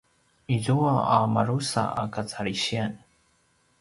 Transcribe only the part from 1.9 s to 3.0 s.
a kacalisiyan